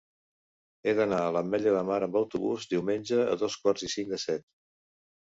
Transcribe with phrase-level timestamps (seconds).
[0.85, 4.21] He d'anar a l'Ametlla de Mar amb autobús diumenge a dos quarts i cinc de
[4.25, 4.49] set.